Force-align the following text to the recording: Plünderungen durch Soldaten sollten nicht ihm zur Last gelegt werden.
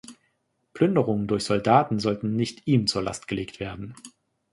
Plünderungen 0.73 1.27
durch 1.27 1.43
Soldaten 1.43 1.99
sollten 1.99 2.35
nicht 2.35 2.65
ihm 2.65 2.87
zur 2.87 3.03
Last 3.03 3.27
gelegt 3.27 3.59
werden. 3.59 3.93